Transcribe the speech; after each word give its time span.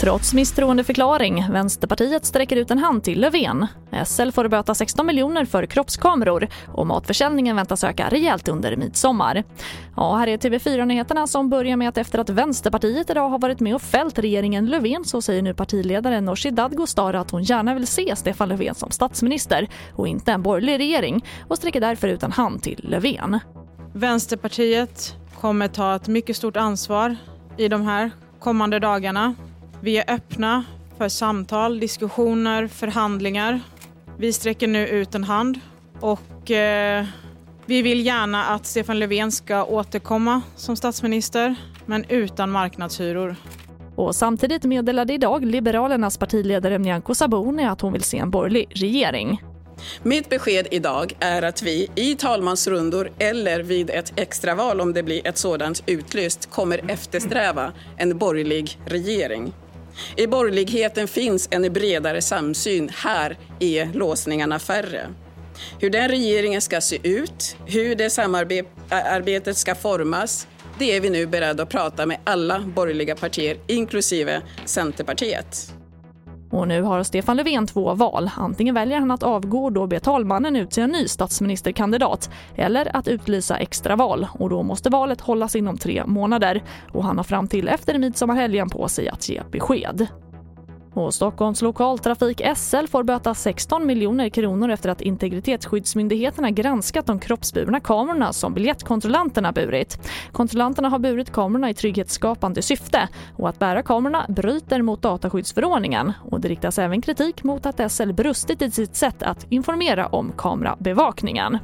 Trots 0.00 0.34
misstroendeförklaring, 0.34 1.44
Vänsterpartiet 1.50 2.24
sträcker 2.24 2.56
ut 2.56 2.70
en 2.70 2.78
hand 2.78 3.04
till 3.04 3.20
Löfven. 3.20 3.66
SL 4.06 4.30
får 4.30 4.48
böta 4.48 4.74
16 4.74 5.06
miljoner 5.06 5.44
för 5.44 5.66
kroppskameror 5.66 6.48
och 6.66 6.86
matförsäljningen 6.86 7.56
väntas 7.56 7.84
öka 7.84 8.08
rejält 8.08 8.48
under 8.48 8.76
midsommar. 8.76 9.44
Ja, 9.96 10.16
här 10.16 10.26
är 10.26 10.36
TV4-nyheterna 10.36 11.26
som 11.26 11.50
börjar 11.50 11.76
med 11.76 11.88
att 11.88 11.98
efter 11.98 12.18
att 12.18 12.30
Vänsterpartiet 12.30 13.10
idag 13.10 13.28
har 13.28 13.38
varit 13.38 13.60
med 13.60 13.74
och 13.74 13.82
fällt 13.82 14.18
regeringen 14.18 14.66
Löfven 14.66 15.04
så 15.04 15.22
säger 15.22 15.42
nu 15.42 15.54
partiledaren 15.54 16.24
Nooshi 16.24 16.50
Dadgostar 16.50 17.14
att 17.14 17.30
hon 17.30 17.42
gärna 17.42 17.74
vill 17.74 17.86
se 17.86 18.16
Stefan 18.16 18.48
Löfven 18.48 18.74
som 18.74 18.90
statsminister 18.90 19.68
och 19.94 20.08
inte 20.08 20.32
en 20.32 20.42
borgerlig 20.42 20.78
regering 20.78 21.24
och 21.48 21.56
sträcker 21.56 21.80
därför 21.80 22.08
ut 22.08 22.22
en 22.22 22.32
hand 22.32 22.62
till 22.62 22.80
Löfven. 22.82 23.40
Vänsterpartiet 23.92 25.16
kommer 25.40 25.68
ta 25.68 25.96
ett 25.96 26.08
mycket 26.08 26.36
stort 26.36 26.56
ansvar 26.56 27.16
i 27.56 27.68
de 27.68 27.82
här 27.82 28.10
kommande 28.40 28.78
dagarna 28.78 29.34
vi 29.80 29.96
är 29.96 30.14
öppna 30.14 30.64
för 30.98 31.08
samtal, 31.08 31.80
diskussioner, 31.80 32.66
förhandlingar. 32.66 33.60
Vi 34.18 34.32
sträcker 34.32 34.68
nu 34.68 34.88
ut 34.88 35.14
en 35.14 35.24
hand 35.24 35.60
och 36.00 36.50
eh, 36.50 37.04
vi 37.66 37.82
vill 37.82 38.06
gärna 38.06 38.44
att 38.44 38.66
Stefan 38.66 38.98
Löfven 38.98 39.32
ska 39.32 39.64
återkomma 39.64 40.42
som 40.56 40.76
statsminister, 40.76 41.54
men 41.86 42.04
utan 42.08 42.50
marknadshyror. 42.50 43.36
Och 43.96 44.14
samtidigt 44.14 44.64
meddelade 44.64 45.12
idag 45.12 45.44
Liberalernas 45.44 46.18
partiledare 46.18 46.78
Nyamko 46.78 47.14
Sabuni 47.14 47.64
att 47.64 47.80
hon 47.80 47.92
vill 47.92 48.02
se 48.02 48.18
en 48.18 48.30
borgerlig 48.30 48.66
regering. 48.70 49.42
Mitt 50.02 50.28
besked 50.28 50.66
idag 50.70 51.16
är 51.20 51.42
att 51.42 51.62
vi 51.62 51.88
i 51.94 52.14
talmansrundor 52.14 53.12
eller 53.18 53.62
vid 53.62 53.90
ett 53.90 54.12
extraval, 54.16 54.80
om 54.80 54.92
det 54.92 55.02
blir 55.02 55.26
ett 55.26 55.38
sådant 55.38 55.82
utlyst, 55.86 56.50
kommer 56.50 56.90
eftersträva 56.90 57.72
en 57.96 58.18
borgerlig 58.18 58.78
regering. 58.86 59.54
I 60.16 60.26
borgerligheten 60.26 61.08
finns 61.08 61.48
en 61.50 61.72
bredare 61.72 62.22
samsyn. 62.22 62.90
Här 62.94 63.38
är 63.60 63.86
låsningarna 63.94 64.58
färre. 64.58 65.06
Hur 65.80 65.90
den 65.90 66.08
regeringen 66.08 66.60
ska 66.60 66.80
se 66.80 66.98
ut, 67.02 67.56
hur 67.66 67.94
det 67.94 68.10
samarbetet 68.10 69.56
ska 69.56 69.74
formas, 69.74 70.46
det 70.78 70.96
är 70.96 71.00
vi 71.00 71.10
nu 71.10 71.26
beredda 71.26 71.62
att 71.62 71.68
prata 71.68 72.06
med 72.06 72.18
alla 72.24 72.60
borgerliga 72.60 73.16
partier, 73.16 73.58
inklusive 73.66 74.42
Centerpartiet. 74.64 75.75
Och 76.56 76.68
nu 76.68 76.82
har 76.82 77.02
Stefan 77.02 77.36
Löfven 77.36 77.66
två 77.66 77.94
val. 77.94 78.30
Antingen 78.36 78.74
väljer 78.74 78.98
han 78.98 79.10
att 79.10 79.22
avgå 79.22 79.64
och 79.64 79.72
då 79.72 79.86
ber 79.86 79.98
talmannen 79.98 80.56
utse 80.56 80.80
en 80.80 80.90
ny 80.90 81.08
statsministerkandidat 81.08 82.30
eller 82.54 82.96
att 82.96 83.08
utlysa 83.08 83.56
extraval 83.56 84.26
och 84.32 84.50
då 84.50 84.62
måste 84.62 84.90
valet 84.90 85.20
hållas 85.20 85.56
inom 85.56 85.78
tre 85.78 86.02
månader 86.06 86.62
och 86.92 87.04
han 87.04 87.16
har 87.16 87.24
fram 87.24 87.48
till 87.48 87.68
efter 87.68 87.98
midsommarhelgen 87.98 88.68
på 88.68 88.88
sig 88.88 89.08
att 89.08 89.28
ge 89.28 89.42
besked. 89.52 90.08
Och 90.96 91.14
Stockholms 91.14 91.62
lokaltrafik 91.62 92.42
SL 92.56 92.86
får 92.86 93.02
böta 93.02 93.34
16 93.34 93.86
miljoner 93.86 94.28
kronor 94.28 94.70
efter 94.70 94.90
att 94.90 95.00
integritetsskyddsmyndigheterna 95.00 96.50
granskat 96.50 97.06
de 97.06 97.18
kroppsburna 97.18 97.80
kamerorna 97.80 98.32
som 98.32 98.54
biljettkontrollanterna 98.54 99.52
burit. 99.52 99.98
Kontrollanterna 100.32 100.88
har 100.88 100.98
burit 100.98 101.32
kamerorna 101.32 101.70
i 101.70 101.74
trygghetsskapande 101.74 102.62
syfte 102.62 103.08
och 103.36 103.48
att 103.48 103.58
bära 103.58 103.82
kamerorna 103.82 104.26
bryter 104.28 104.82
mot 104.82 105.02
dataskyddsförordningen. 105.02 106.12
Och 106.30 106.40
det 106.40 106.48
riktas 106.48 106.78
även 106.78 107.00
kritik 107.00 107.44
mot 107.44 107.66
att 107.66 107.92
SL 107.92 108.12
brustit 108.12 108.62
i 108.62 108.70
sitt 108.70 108.96
sätt 108.96 109.22
att 109.22 109.46
informera 109.48 110.06
om 110.06 110.32
kamerabevakningen. 110.36 111.58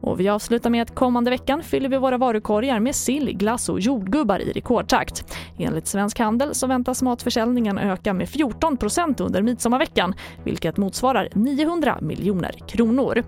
Och 0.00 0.20
vi 0.20 0.28
avslutar 0.28 0.70
med 0.70 0.82
att 0.82 0.94
kommande 0.94 1.30
veckan 1.30 1.62
fyller 1.62 1.88
vi 1.88 1.96
våra 1.96 2.18
varukorgar 2.18 2.80
med 2.80 2.94
sill, 2.94 3.36
glass 3.36 3.68
och 3.68 3.80
jordgubbar 3.80 4.38
i 4.38 4.52
rekordtakt. 4.52 5.36
Enligt 5.58 5.86
Svensk 5.86 6.18
Handel 6.18 6.54
så 6.54 6.66
väntas 6.66 7.02
matförsäljningen 7.02 7.78
öka 7.78 8.12
med 8.12 8.28
14% 8.28 9.22
under 9.22 9.42
midsommarveckan, 9.42 10.14
vilket 10.44 10.76
motsvarar 10.76 11.28
900 11.34 11.98
miljoner 12.00 12.52
kronor. 12.68 13.24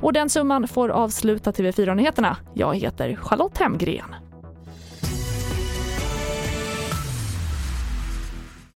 Och 0.00 0.12
den 0.12 0.28
summan 0.28 0.68
får 0.68 0.88
avsluta 0.88 1.50
TV4-nyheterna. 1.50 2.36
Jag 2.54 2.76
heter 2.76 3.16
Charlotte 3.16 3.58
Hemgren. 3.58 4.14